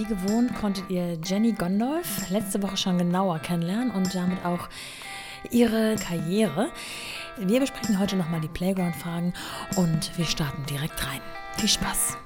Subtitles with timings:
[0.00, 4.68] wie gewohnt konntet ihr Jenny Gondolf letzte Woche schon genauer kennenlernen und damit auch
[5.50, 6.70] ihre Karriere.
[7.36, 9.34] Wir besprechen heute nochmal die Playground-Fragen
[9.76, 11.20] und wir starten direkt rein.
[11.58, 12.16] Viel Spaß!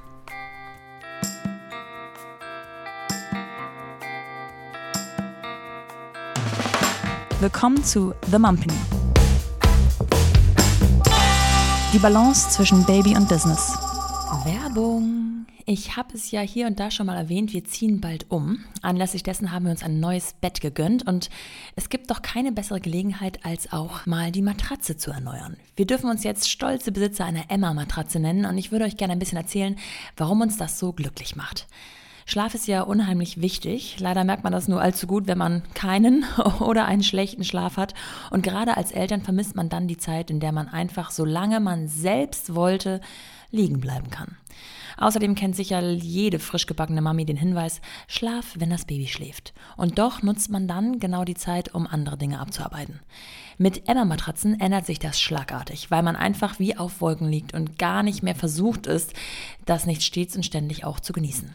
[7.40, 8.72] Willkommen zu The Mumpany.
[11.92, 13.76] Die Balance zwischen Baby und Business.
[14.44, 15.23] Werbung.
[15.66, 18.62] Ich habe es ja hier und da schon mal erwähnt, wir ziehen bald um.
[18.82, 21.30] Anlässlich dessen haben wir uns ein neues Bett gegönnt und
[21.74, 25.56] es gibt doch keine bessere Gelegenheit, als auch mal die Matratze zu erneuern.
[25.74, 29.18] Wir dürfen uns jetzt stolze Besitzer einer Emma-Matratze nennen und ich würde euch gerne ein
[29.18, 29.76] bisschen erzählen,
[30.18, 31.66] warum uns das so glücklich macht.
[32.26, 33.96] Schlaf ist ja unheimlich wichtig.
[34.00, 36.24] Leider merkt man das nur allzu gut, wenn man keinen
[36.60, 37.94] oder einen schlechten Schlaf hat.
[38.30, 41.88] Und gerade als Eltern vermisst man dann die Zeit, in der man einfach, solange man
[41.88, 43.00] selbst wollte,
[43.54, 44.36] liegen bleiben kann.
[44.96, 49.52] Außerdem kennt sicher jede frisch gebackene Mami den Hinweis, schlaf, wenn das Baby schläft.
[49.76, 53.00] Und doch nutzt man dann genau die Zeit, um andere Dinge abzuarbeiten.
[53.58, 58.02] Mit Emma-Matratzen ändert sich das schlagartig, weil man einfach wie auf Wolken liegt und gar
[58.02, 59.14] nicht mehr versucht ist,
[59.64, 61.54] das nicht stets und ständig auch zu genießen.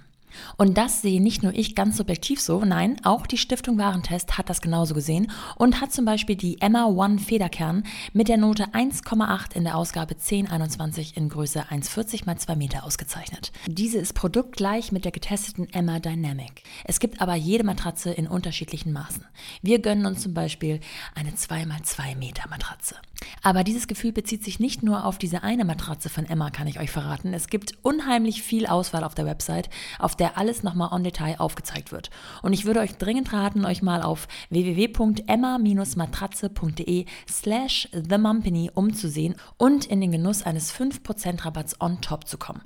[0.57, 4.49] Und das sehe nicht nur ich ganz subjektiv so, nein, auch die Stiftung Warentest hat
[4.49, 9.55] das genauso gesehen und hat zum Beispiel die Emma One Federkern mit der Note 1,8
[9.55, 13.51] in der Ausgabe 1021 in Größe 1,40 x 2 Meter ausgezeichnet.
[13.67, 16.63] Diese ist produktgleich mit der getesteten Emma Dynamic.
[16.83, 19.25] Es gibt aber jede Matratze in unterschiedlichen Maßen.
[19.61, 20.79] Wir gönnen uns zum Beispiel
[21.15, 22.95] eine 2 x 2 Meter Matratze.
[23.41, 26.79] Aber dieses Gefühl bezieht sich nicht nur auf diese eine Matratze von Emma, kann ich
[26.79, 27.33] euch verraten.
[27.33, 31.91] Es gibt unheimlich viel Auswahl auf der Website, auf der alles nochmal on Detail aufgezeigt
[31.91, 32.11] wird.
[32.41, 40.01] Und ich würde euch dringend raten, euch mal auf www.emma-matratze.de slash themumpany umzusehen und in
[40.01, 42.61] den Genuss eines 5% Rabatts on top zu kommen.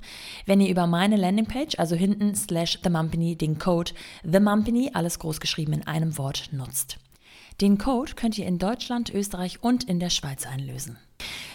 [0.46, 5.72] Wenn ihr über meine Landingpage, also hinten slash themumpany, den Code themumpany, alles groß geschrieben
[5.72, 6.98] in einem Wort, nutzt.
[7.60, 10.98] Den Code könnt ihr in Deutschland, Österreich und in der Schweiz einlösen.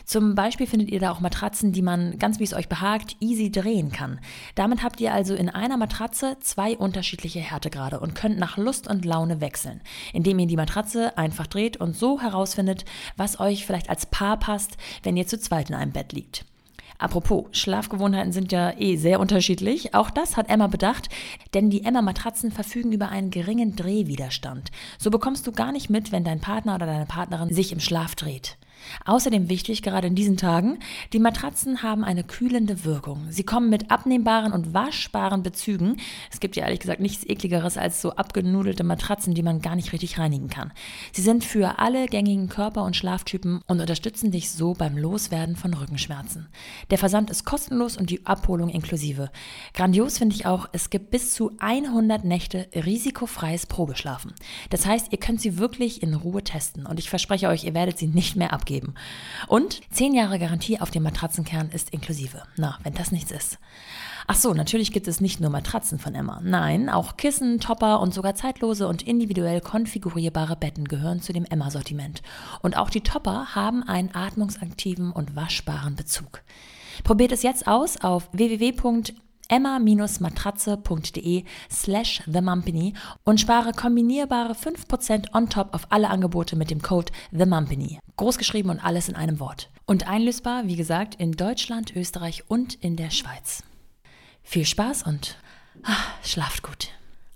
[0.05, 3.51] Zum Beispiel findet ihr da auch Matratzen, die man ganz wie es euch behagt, easy
[3.51, 4.19] drehen kann.
[4.55, 9.05] Damit habt ihr also in einer Matratze zwei unterschiedliche Härtegrade und könnt nach Lust und
[9.05, 9.81] Laune wechseln,
[10.11, 12.85] indem ihr die Matratze einfach dreht und so herausfindet,
[13.17, 16.45] was euch vielleicht als Paar passt, wenn ihr zu zweit in einem Bett liegt.
[16.97, 19.95] Apropos, Schlafgewohnheiten sind ja eh sehr unterschiedlich.
[19.95, 21.07] Auch das hat Emma bedacht,
[21.53, 24.69] denn die Emma-Matratzen verfügen über einen geringen Drehwiderstand.
[24.97, 28.15] So bekommst du gar nicht mit, wenn dein Partner oder deine Partnerin sich im Schlaf
[28.15, 28.57] dreht.
[29.05, 30.79] Außerdem wichtig, gerade in diesen Tagen,
[31.13, 33.27] die Matratzen haben eine kühlende Wirkung.
[33.29, 35.97] Sie kommen mit abnehmbaren und waschbaren Bezügen.
[36.31, 39.93] Es gibt ja ehrlich gesagt nichts ekligeres als so abgenudelte Matratzen, die man gar nicht
[39.93, 40.71] richtig reinigen kann.
[41.11, 45.73] Sie sind für alle gängigen Körper- und Schlaftypen und unterstützen dich so beim Loswerden von
[45.73, 46.47] Rückenschmerzen.
[46.89, 49.31] Der Versand ist kostenlos und die Abholung inklusive.
[49.73, 54.33] Grandios finde ich auch, es gibt bis zu 100 Nächte risikofreies Probeschlafen.
[54.69, 57.97] Das heißt, ihr könnt sie wirklich in Ruhe testen und ich verspreche euch, ihr werdet
[57.97, 58.93] sie nicht mehr abgeben abgeben.
[59.47, 62.43] Und 10 Jahre Garantie auf den Matratzenkern ist inklusive.
[62.55, 63.57] Na, wenn das nichts ist.
[64.27, 66.39] Ach so, natürlich gibt es nicht nur Matratzen von Emma.
[66.43, 72.21] Nein, auch Kissen, Topper und sogar zeitlose und individuell konfigurierbare Betten gehören zu dem Emma-Sortiment.
[72.61, 76.43] Und auch die Topper haben einen atmungsaktiven und waschbaren Bezug.
[77.03, 78.73] Probiert es jetzt aus auf www
[79.49, 82.93] emma-matratze.de slash themumpany
[83.23, 87.99] und spare kombinierbare 5% on top auf alle Angebote mit dem Code themumpany.
[88.17, 89.69] Großgeschrieben und alles in einem Wort.
[89.85, 93.63] Und einlösbar, wie gesagt, in Deutschland, Österreich und in der Schweiz.
[94.43, 95.37] Viel Spaß und
[95.83, 96.89] ach, schlaft gut.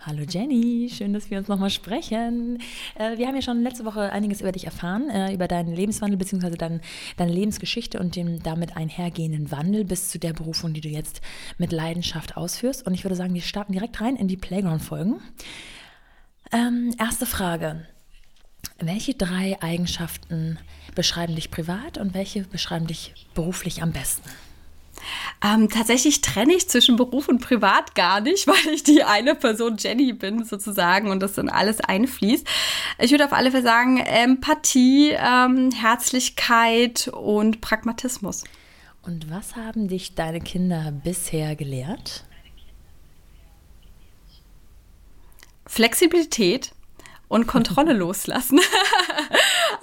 [0.05, 2.59] Hallo Jenny, schön, dass wir uns nochmal sprechen.
[2.95, 6.17] Äh, wir haben ja schon letzte Woche einiges über dich erfahren, äh, über deinen Lebenswandel
[6.17, 6.57] bzw.
[6.57, 6.81] Dein,
[7.15, 11.21] deine Lebensgeschichte und den damit einhergehenden Wandel bis zu der Berufung, die du jetzt
[11.57, 12.85] mit Leidenschaft ausführst.
[12.85, 15.21] Und ich würde sagen, wir starten direkt rein in die Playground-Folgen.
[16.51, 17.87] Ähm, erste Frage.
[18.79, 20.59] Welche drei Eigenschaften
[20.95, 24.29] beschreiben dich privat und welche beschreiben dich beruflich am besten?
[25.43, 29.77] Ähm, tatsächlich trenne ich zwischen Beruf und Privat gar nicht, weil ich die eine Person
[29.77, 32.47] Jenny bin sozusagen und das dann alles einfließt.
[32.99, 38.43] Ich würde auf alle Fälle sagen Empathie, ähm, Herzlichkeit und Pragmatismus.
[39.01, 42.23] Und was haben dich deine Kinder bisher gelehrt?
[45.65, 46.71] Flexibilität
[47.27, 48.59] und Kontrolle loslassen.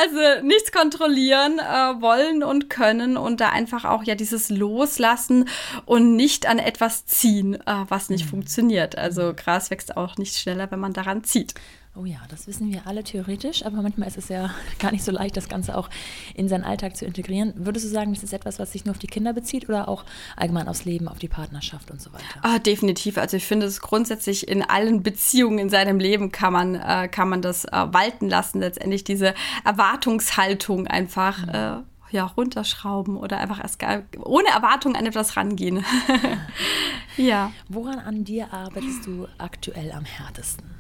[0.00, 5.49] also nichts kontrollieren äh, wollen und können und da einfach auch ja dieses Loslassen
[5.85, 8.31] und nicht an etwas ziehen, äh, was nicht mhm.
[8.31, 8.97] funktioniert.
[8.97, 11.55] Also Gras wächst auch nicht schneller, wenn man daran zieht.
[11.97, 15.11] Oh ja, das wissen wir alle theoretisch, aber manchmal ist es ja gar nicht so
[15.11, 15.91] leicht, das Ganze auch
[16.35, 17.53] in seinen Alltag zu integrieren.
[17.57, 20.05] Würdest du sagen, das ist etwas, was sich nur auf die Kinder bezieht oder auch
[20.37, 22.25] allgemein aufs Leben, auf die Partnerschaft und so weiter?
[22.43, 23.19] Ah, definitiv.
[23.19, 27.29] Also ich finde es grundsätzlich in allen Beziehungen in seinem Leben kann man, äh, kann
[27.29, 29.35] man das äh, walten lassen, letztendlich diese
[29.65, 31.45] Erwartungshaltung einfach.
[31.45, 31.53] Mhm.
[31.53, 31.77] Äh,
[32.13, 35.85] ja, runterschrauben oder einfach erst gar, ohne Erwartung an etwas rangehen.
[37.17, 37.53] ja.
[37.69, 40.80] Woran an dir arbeitest du aktuell am härtesten?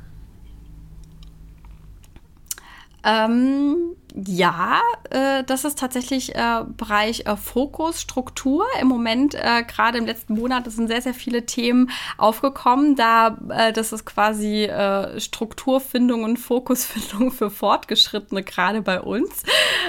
[3.04, 4.80] Ähm, ja,
[5.10, 8.64] äh, das ist tatsächlich äh, Bereich äh, Fokus, Struktur.
[8.80, 12.96] Im Moment, äh, gerade im letzten Monat, sind sehr, sehr viele Themen aufgekommen.
[12.96, 19.42] Da äh, das ist quasi äh, Strukturfindung und Fokusfindung für Fortgeschrittene, gerade bei uns,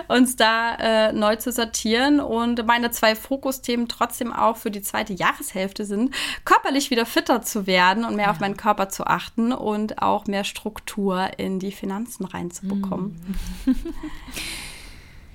[0.08, 2.20] uns da äh, neu zu sortieren.
[2.20, 6.14] Und meine zwei Fokusthemen trotzdem auch für die zweite Jahreshälfte sind,
[6.46, 8.32] körperlich wieder fitter zu werden und mehr ja.
[8.32, 13.20] auf meinen Körper zu achten und auch mehr Struktur in die Finanzen reinzubekommen.
[13.66, 13.72] Mm.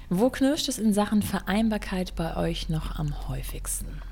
[0.09, 4.03] Wo knirscht es in Sachen Vereinbarkeit bei euch noch am häufigsten?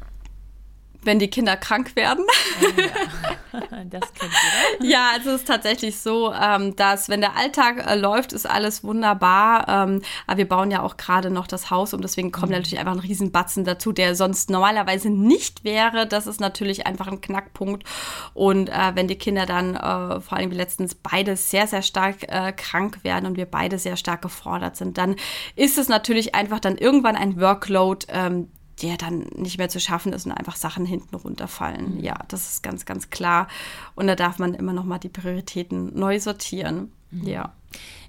[1.04, 2.24] Wenn die Kinder krank werden.
[2.60, 2.88] Oh ja.
[3.90, 4.32] Das kennt
[4.80, 4.90] jeder.
[4.90, 8.82] Ja, also es ist tatsächlich so, ähm, dass wenn der Alltag äh, läuft, ist alles
[8.84, 9.68] wunderbar.
[9.68, 12.56] Ähm, aber wir bauen ja auch gerade noch das Haus und deswegen kommt mhm.
[12.56, 16.06] natürlich einfach ein Riesenbatzen dazu, der sonst normalerweise nicht wäre.
[16.06, 17.84] Das ist natürlich einfach ein Knackpunkt.
[18.32, 22.14] Und äh, wenn die Kinder dann äh, vor allem letztens beide sehr, sehr stark
[22.56, 25.16] krank werden und wir beide sehr stark gefordert sind, dann
[25.56, 28.48] ist es natürlich einfach dann irgendwann ein Workload, ähm,
[28.82, 31.96] der dann nicht mehr zu schaffen ist und einfach Sachen hinten runterfallen.
[31.96, 32.00] Mhm.
[32.00, 33.48] Ja, das ist ganz, ganz klar.
[33.94, 36.92] Und da darf man immer noch mal die Prioritäten neu sortieren.
[37.10, 37.26] Mhm.
[37.26, 37.52] Ja.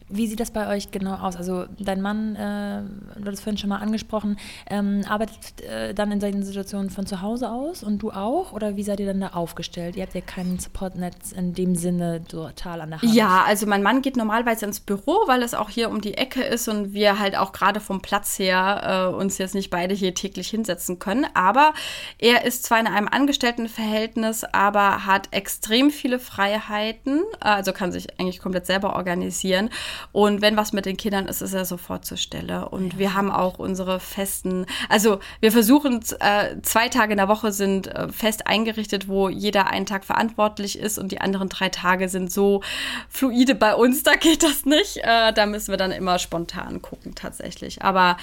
[0.08, 1.36] Wie sieht das bei euch genau aus?
[1.36, 2.84] Also dein Mann, äh,
[3.20, 4.38] du hast es vorhin schon mal angesprochen,
[4.70, 8.54] ähm, arbeitet äh, dann in solchen Situationen von zu Hause aus und du auch?
[8.54, 9.96] Oder wie seid ihr dann da aufgestellt?
[9.96, 13.16] Ihr habt ja kein Supportnetz in dem Sinne total an der Hand.
[13.16, 16.44] Ja, also mein Mann geht normalerweise ins Büro, weil es auch hier um die Ecke
[16.44, 20.14] ist und wir halt auch gerade vom Platz her äh, uns jetzt nicht beide hier
[20.14, 21.26] täglich hinsetzen können.
[21.34, 21.74] Aber
[22.20, 28.40] er ist zwar in einem Angestelltenverhältnis, aber hat extrem viele Freiheiten, also kann sich eigentlich
[28.40, 29.72] komplett selber organisieren.
[30.12, 32.70] Und wenn was mit den Kindern ist, ist er sofort zur Stelle.
[32.70, 33.00] Und ja.
[33.00, 37.88] wir haben auch unsere festen, also wir versuchen, äh, zwei Tage in der Woche sind
[37.88, 42.32] äh, fest eingerichtet, wo jeder einen Tag verantwortlich ist und die anderen drei Tage sind
[42.32, 42.62] so
[43.10, 44.98] fluide bei uns, da geht das nicht.
[44.98, 47.82] Äh, da müssen wir dann immer spontan gucken tatsächlich.
[47.82, 48.18] Aber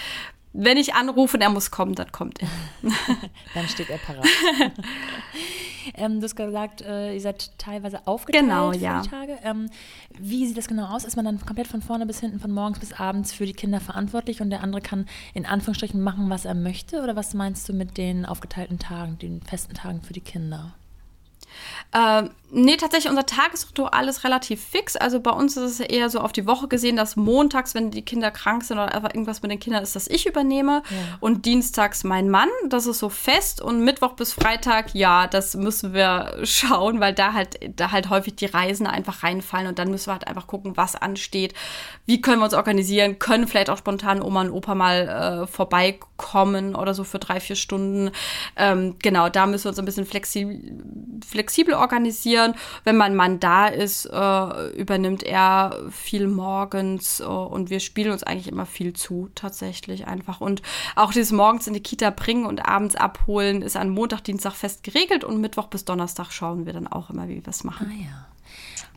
[0.52, 2.48] wenn ich anrufe und er muss kommen, dann kommt er.
[3.54, 4.26] dann steht er parat.
[5.94, 9.00] ähm, du hast gesagt, äh, ihr seid teilweise aufgeteilt genau, ja.
[9.00, 9.38] die Tage.
[9.44, 9.70] Ähm,
[10.18, 11.04] wie sieht das genau aus?
[11.04, 13.80] Ist man dann komplett von vorne bis hinten, von morgens bis abends für die Kinder
[13.80, 17.02] verantwortlich und der andere kann in Anführungsstrichen machen, was er möchte?
[17.02, 20.74] Oder was meinst du mit den aufgeteilten Tagen, den festen Tagen für die Kinder?
[21.94, 24.96] Ähm, nee, tatsächlich, unser Tagesritual ist relativ fix.
[24.96, 28.02] Also bei uns ist es eher so auf die Woche gesehen, dass montags, wenn die
[28.02, 30.82] Kinder krank sind oder einfach irgendwas mit den Kindern ist, dass ich übernehme.
[30.90, 30.96] Ja.
[31.20, 32.48] Und dienstags mein Mann.
[32.68, 33.62] Das ist so fest.
[33.62, 38.36] Und Mittwoch bis Freitag, ja, das müssen wir schauen, weil da halt, da halt häufig
[38.36, 39.66] die Reisen einfach reinfallen.
[39.66, 41.54] Und dann müssen wir halt einfach gucken, was ansteht.
[42.04, 43.18] Wie können wir uns organisieren?
[43.18, 47.56] Können vielleicht auch spontan Oma und Opa mal äh, vorbeikommen oder so für drei, vier
[47.56, 48.10] Stunden.
[48.56, 50.60] Ähm, genau, da müssen wir uns ein bisschen flexibel,
[51.26, 52.41] flexibel organisieren.
[52.84, 58.22] Wenn mein Mann da ist, äh, übernimmt er viel morgens äh, und wir spielen uns
[58.22, 60.40] eigentlich immer viel zu, tatsächlich einfach.
[60.40, 60.62] Und
[60.96, 64.82] auch dieses morgens in die Kita bringen und abends abholen ist an Montag, Dienstag fest
[64.82, 67.86] geregelt und Mittwoch bis Donnerstag schauen wir dann auch immer, wie wir es machen.
[67.90, 68.26] Ah ja.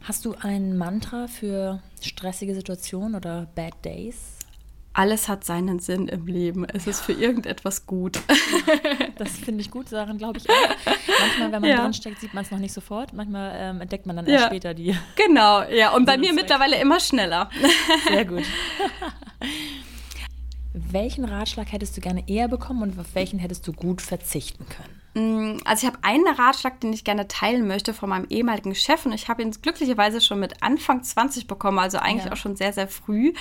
[0.03, 4.35] Hast du ein Mantra für stressige Situationen oder Bad Days?
[4.95, 6.65] Alles hat seinen Sinn im Leben.
[6.65, 6.91] Es ja.
[6.91, 8.19] ist für irgendetwas gut.
[9.17, 10.93] Das finde ich gut, daran glaube ich auch.
[11.21, 11.81] Manchmal, wenn man ja.
[11.81, 13.13] drinsteckt, sieht man es noch nicht sofort.
[13.13, 14.93] Manchmal ähm, entdeckt man dann erst später die.
[15.15, 15.95] Genau, ja.
[15.95, 17.49] Und bei mir mittlerweile immer schneller.
[18.09, 18.43] Sehr gut.
[20.73, 25.01] Welchen Ratschlag hättest du gerne eher bekommen und auf welchen hättest du gut verzichten können?
[25.15, 29.05] Mm, also ich habe einen Ratschlag, den ich gerne teilen möchte von meinem ehemaligen Chef
[29.05, 32.34] und ich habe ihn glücklicherweise schon mit Anfang 20 bekommen, also eigentlich ja.
[32.34, 33.31] auch schon sehr, sehr früh.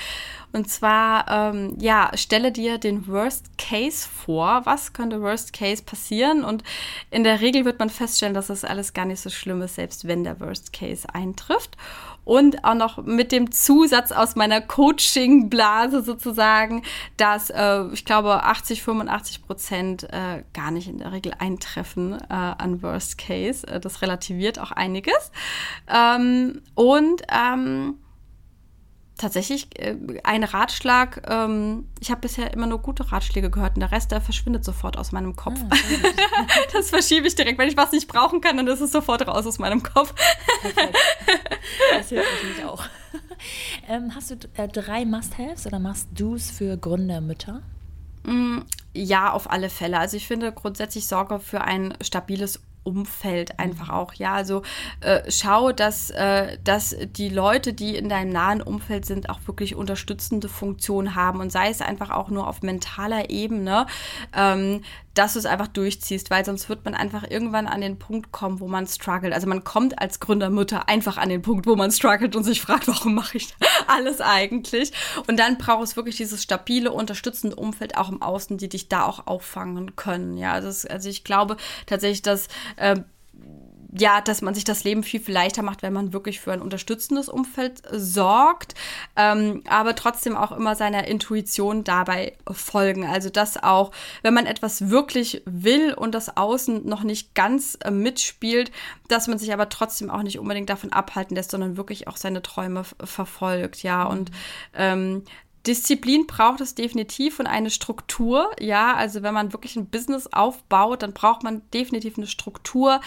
[0.53, 4.63] Und zwar, ähm, ja, stelle dir den Worst Case vor.
[4.65, 6.45] Was könnte Worst Case passieren?
[6.45, 6.63] Und
[7.11, 10.07] in der Regel wird man feststellen, dass das alles gar nicht so schlimm ist, selbst
[10.07, 11.77] wenn der Worst Case eintrifft
[12.25, 16.83] und auch noch mit dem Zusatz aus meiner Coaching-Blase sozusagen,
[17.17, 22.35] dass äh, ich glaube 80, 85 Prozent äh, gar nicht in der Regel eintreffen äh,
[22.35, 23.67] an Worst Case.
[23.67, 25.31] Äh, das relativiert auch einiges.
[25.89, 27.99] Ähm, und ähm,
[29.17, 31.23] tatsächlich äh, ein Ratschlag.
[31.29, 34.99] Ähm, ich habe bisher immer nur gute Ratschläge gehört und der Rest, der verschwindet sofort
[34.99, 35.59] aus meinem Kopf.
[35.71, 35.77] Ah,
[36.73, 37.59] das verschiebe ich direkt.
[37.59, 40.15] Wenn ich was nicht brauchen kann, dann ist es sofort raus aus meinem Kopf.
[41.93, 42.85] Das hilft natürlich auch.
[43.89, 47.61] Ähm, hast du äh, drei Must-Haves oder Must-Dos für Gründermütter?
[48.25, 48.61] Mm,
[48.95, 49.99] ja, auf alle Fälle.
[49.99, 54.15] Also ich finde grundsätzlich Sorge für ein stabiles Umfeld einfach auch.
[54.15, 54.63] Ja, also
[55.01, 59.75] äh, schau, dass, äh, dass die Leute, die in deinem nahen Umfeld sind, auch wirklich
[59.75, 63.87] unterstützende Funktionen haben und sei es einfach auch nur auf mentaler Ebene,
[64.37, 64.83] ähm,
[65.15, 68.61] dass du es einfach durchziehst, weil sonst wird man einfach irgendwann an den Punkt kommen,
[68.61, 69.33] wo man struggelt.
[69.33, 72.89] Also man kommt als Gründermutter einfach an den Punkt, wo man struggelt und sich fragt,
[72.89, 73.55] warum mache ich
[73.87, 74.93] alles eigentlich?
[75.27, 79.05] Und dann braucht es wirklich dieses stabile, unterstützende Umfeld auch im Außen, die dich da
[79.05, 80.37] auch auffangen können.
[80.37, 81.57] Ja, also, also ich glaube
[81.87, 82.97] tatsächlich, dass äh,
[83.97, 86.61] ja, dass man sich das Leben viel, viel leichter macht, wenn man wirklich für ein
[86.61, 88.75] unterstützendes Umfeld sorgt,
[89.15, 93.07] ähm, aber trotzdem auch immer seiner Intuition dabei folgen.
[93.07, 97.93] Also dass auch, wenn man etwas wirklich will und das Außen noch nicht ganz äh,
[97.93, 98.73] mitspielt,
[99.09, 102.43] dass man sich aber trotzdem auch nicht unbedingt davon abhalten lässt, sondern wirklich auch seine
[102.43, 104.05] Träume verfolgt, ja.
[104.05, 104.33] Und
[104.75, 105.23] ähm,
[105.67, 108.51] Disziplin braucht es definitiv und eine Struktur.
[108.61, 113.01] Ja, also wenn man wirklich ein Business aufbaut, dann braucht man definitiv eine Struktur,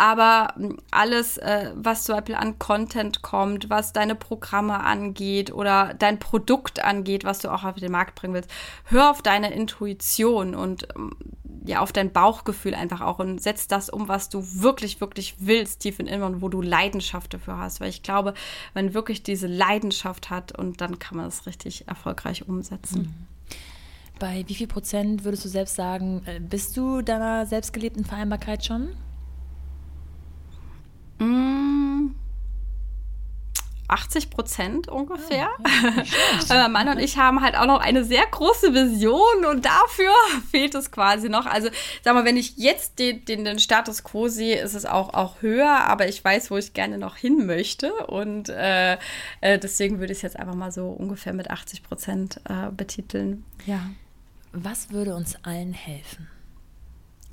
[0.00, 5.92] aber hm, alles, äh, was zum Beispiel an Content kommt, was deine Programme angeht oder
[5.92, 8.50] dein Produkt angeht, was du auch auf den Markt bringen willst,
[8.84, 11.10] hör auf deine Intuition und ähm,
[11.66, 15.80] ja, auf dein Bauchgefühl einfach auch und setz das um, was du wirklich, wirklich willst,
[15.80, 17.80] tief in innen und wo du Leidenschaft dafür hast.
[17.80, 18.32] Weil ich glaube,
[18.72, 23.02] wenn wirklich diese Leidenschaft hat und dann kann man es richtig erfolgreich umsetzen.
[23.02, 23.58] Mhm.
[24.18, 28.96] Bei wie viel Prozent würdest du selbst sagen, äh, bist du deiner selbstgelebten Vereinbarkeit schon?
[33.90, 35.48] 80 Prozent ungefähr.
[35.58, 35.64] Oh,
[36.48, 40.12] mein Mann und ich haben halt auch noch eine sehr große Vision und dafür
[40.50, 41.46] fehlt es quasi noch.
[41.46, 41.68] Also,
[42.02, 45.42] sag mal, wenn ich jetzt den, den, den Status quo sehe, ist es auch, auch
[45.42, 48.96] höher, aber ich weiß, wo ich gerne noch hin möchte und äh,
[49.40, 53.44] äh, deswegen würde ich es jetzt einfach mal so ungefähr mit 80 Prozent äh, betiteln.
[53.66, 53.90] Ja.
[54.52, 56.28] Was würde uns allen helfen?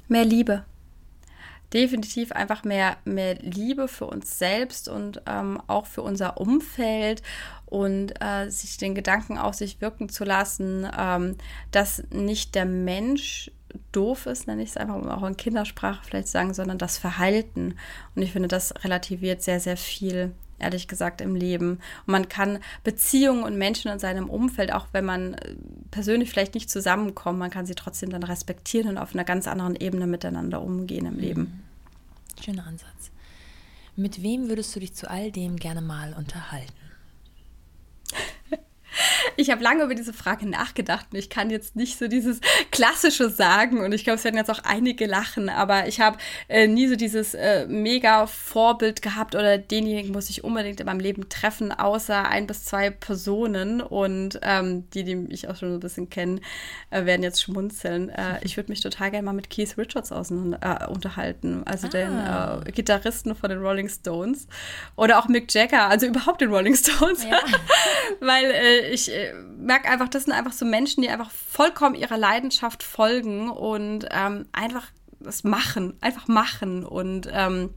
[0.07, 0.65] Mehr Liebe
[1.73, 7.21] definitiv einfach mehr, mehr Liebe für uns selbst und ähm, auch für unser Umfeld
[7.65, 11.35] und äh, sich den Gedanken auf sich wirken zu lassen, ähm,
[11.71, 13.51] dass nicht der Mensch
[13.91, 17.75] doof ist, nenne ich es einfach um auch in Kindersprache vielleicht sagen, sondern das Verhalten.
[18.15, 21.79] Und ich finde, das relativiert sehr, sehr viel, ehrlich gesagt, im Leben.
[22.05, 25.55] Und man kann Beziehungen und Menschen in seinem Umfeld, auch wenn man äh,
[25.91, 29.75] persönlich vielleicht nicht zusammenkommt, man kann sie trotzdem dann respektieren und auf einer ganz anderen
[29.75, 31.19] Ebene miteinander umgehen im mhm.
[31.19, 31.63] Leben.
[32.43, 33.11] Schöner Ansatz.
[33.95, 36.86] Mit wem würdest du dich zu all dem gerne mal unterhalten?
[39.39, 42.41] Ich habe lange über diese Frage nachgedacht und ich kann jetzt nicht so dieses
[42.71, 46.17] Klassische sagen und ich glaube, es werden jetzt auch einige lachen, aber ich habe
[46.47, 50.99] äh, nie so dieses äh, mega Vorbild gehabt oder denjenigen muss ich unbedingt in meinem
[50.99, 55.75] Leben treffen, außer ein bis zwei Personen und ähm, die, die mich auch schon so
[55.75, 56.41] ein bisschen kennen,
[56.89, 58.09] äh, werden jetzt schmunzeln.
[58.09, 62.57] Äh, ich würde mich total gerne mal mit Keith Richards auseinander, äh, unterhalten, also ah.
[62.61, 64.47] den äh, Gitarristen von den Rolling Stones
[64.95, 67.39] oder auch Mick Jagger, also überhaupt den Rolling Stones, ja.
[68.19, 68.51] weil
[68.91, 74.07] ich merke einfach, das sind einfach so Menschen, die einfach vollkommen ihrer Leidenschaft folgen und
[74.11, 74.87] ähm, einfach
[75.19, 77.73] das machen, einfach machen und ähm,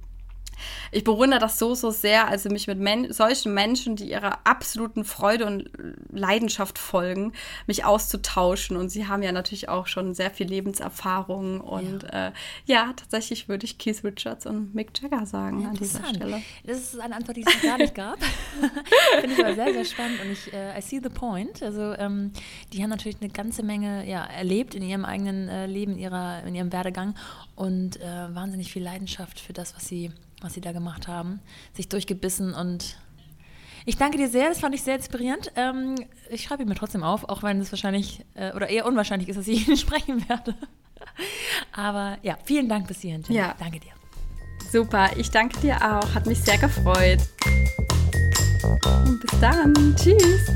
[0.93, 5.05] ich bewundere das so, so sehr, also mich mit Men solchen Menschen, die ihrer absoluten
[5.05, 5.71] Freude und
[6.11, 7.33] Leidenschaft folgen,
[7.67, 8.77] mich auszutauschen.
[8.77, 11.61] Und sie haben ja natürlich auch schon sehr viel Lebenserfahrung.
[11.61, 12.33] Und ja, äh,
[12.67, 16.43] ja tatsächlich würde ich Keith Richards und Mick Jagger sagen an dieser Stelle.
[16.65, 18.19] Das ist eine Antwort, die es gar nicht gab.
[19.21, 20.21] Finde ich aber sehr, sehr spannend.
[20.23, 21.63] Und ich, äh, I see the point.
[21.63, 22.33] Also ähm,
[22.73, 26.43] die haben natürlich eine ganze Menge ja, erlebt in ihrem eigenen äh, Leben, in, ihrer,
[26.45, 27.15] in ihrem Werdegang
[27.57, 31.41] und äh, wahnsinnig viel Leidenschaft für das, was sie was sie da gemacht haben.
[31.75, 32.97] Sich durchgebissen und
[33.87, 35.53] ich danke dir sehr, das fand ich sehr inspirierend.
[35.57, 35.95] Ähm,
[36.31, 39.37] ich schreibe ihn mir trotzdem auf, auch wenn es wahrscheinlich äh, oder eher unwahrscheinlich ist,
[39.37, 40.55] dass ich ihn sprechen werde.
[41.73, 43.23] Aber ja, vielen Dank bis hierhin.
[43.23, 43.39] Jenny.
[43.39, 43.55] Ja.
[43.59, 43.93] Danke dir.
[44.71, 46.15] Super, ich danke dir auch.
[46.15, 47.21] Hat mich sehr gefreut.
[49.07, 49.97] Und bis dann.
[49.97, 50.51] Tschüss.